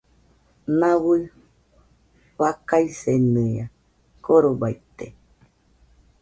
Nau 0.79 1.07
fakaisenia 2.37 3.65
korobaite 4.25 5.05